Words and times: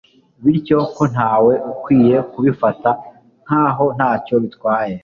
bityo 0.43 0.77
ko 0.95 1.03
ntawe 1.13 1.53
ukwiye 1.71 2.15
kubifata 2.31 2.89
nk'aho 3.45 3.85
ntacyo 3.97 4.35
bitwaye 4.43 4.95